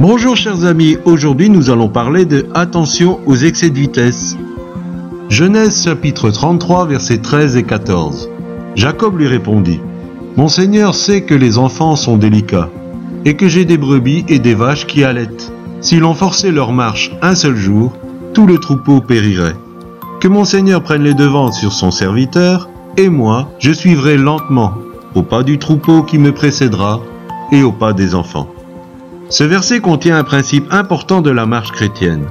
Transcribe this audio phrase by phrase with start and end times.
[0.00, 4.36] Bonjour chers amis, aujourd'hui nous allons parler de attention aux excès de vitesse.
[5.28, 8.30] Genèse chapitre 33 versets 13 et 14.
[8.74, 9.80] Jacob lui répondit,
[10.36, 12.70] Mon Seigneur sait que les enfants sont délicats,
[13.24, 15.52] et que j'ai des brebis et des vaches qui allaitent.
[15.80, 17.92] Si l'on forçait leur marche un seul jour,
[18.34, 19.56] tout le troupeau périrait.
[20.20, 24.74] Que mon Seigneur prenne les devants sur son serviteur, et moi, je suivrai lentement,
[25.14, 27.00] au pas du troupeau qui me précédera,
[27.52, 28.48] et au pas des enfants.
[29.30, 32.24] Ce verset contient un principe important de la marche chrétienne.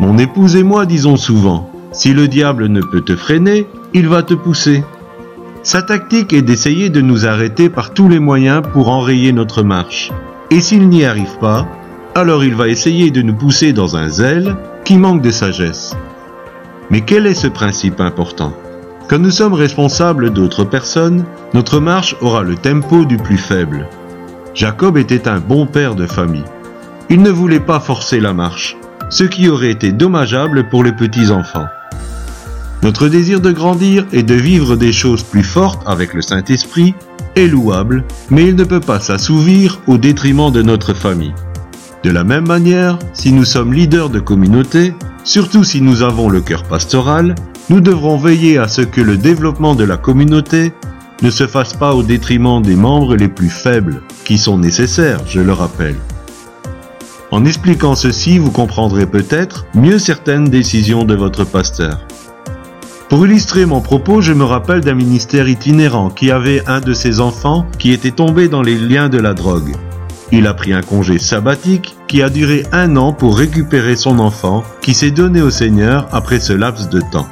[0.00, 4.22] Mon épouse et moi disons souvent, si le diable ne peut te freiner, il va
[4.22, 4.84] te pousser.
[5.62, 10.12] Sa tactique est d'essayer de nous arrêter par tous les moyens pour enrayer notre marche.
[10.50, 11.66] Et s'il n'y arrive pas,
[12.14, 15.94] alors il va essayer de nous pousser dans un zèle qui manque de sagesse.
[16.90, 18.52] Mais quel est ce principe important?
[19.08, 23.88] Quand nous sommes responsables d'autres personnes, notre marche aura le tempo du plus faible.
[24.54, 26.44] Jacob était un bon père de famille.
[27.08, 28.76] Il ne voulait pas forcer la marche,
[29.08, 31.68] ce qui aurait été dommageable pour les petits-enfants.
[32.82, 36.94] Notre désir de grandir et de vivre des choses plus fortes avec le Saint-Esprit
[37.34, 41.34] est louable, mais il ne peut pas s'assouvir au détriment de notre famille.
[42.04, 44.92] De la même manière, si nous sommes leaders de communauté,
[45.24, 47.34] surtout si nous avons le cœur pastoral,
[47.70, 50.72] nous devrons veiller à ce que le développement de la communauté
[51.22, 55.40] ne se fasse pas au détriment des membres les plus faibles, qui sont nécessaires, je
[55.40, 55.96] le rappelle.
[57.30, 62.00] En expliquant ceci, vous comprendrez peut-être mieux certaines décisions de votre pasteur.
[63.10, 67.20] Pour illustrer mon propos, je me rappelle d'un ministère itinérant qui avait un de ses
[67.20, 69.74] enfants qui était tombé dans les liens de la drogue.
[70.30, 74.62] Il a pris un congé sabbatique qui a duré un an pour récupérer son enfant
[74.82, 77.28] qui s'est donné au Seigneur après ce laps de temps.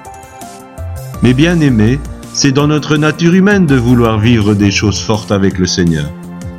[1.23, 1.99] Mais bien aimé,
[2.33, 6.11] c'est dans notre nature humaine de vouloir vivre des choses fortes avec le Seigneur,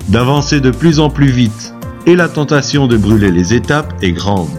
[0.10, 1.74] d'avancer de plus en plus vite,
[2.06, 4.50] et la tentation de brûler les étapes est grande.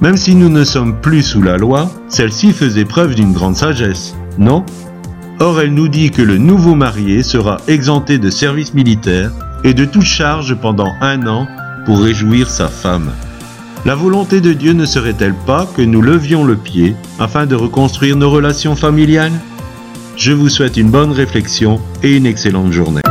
[0.00, 4.14] Même si nous ne sommes plus sous la loi, celle-ci faisait preuve d'une grande sagesse,
[4.38, 4.64] non?
[5.38, 9.30] Or elle nous dit que le nouveau marié sera exempté de service militaire
[9.64, 11.46] et de toute charge pendant un an
[11.84, 13.10] pour réjouir sa femme.
[13.86, 18.16] La volonté de Dieu ne serait-elle pas que nous levions le pied afin de reconstruire
[18.16, 19.30] nos relations familiales?
[20.16, 23.02] Je vous souhaite une bonne réflexion et une excellente journée.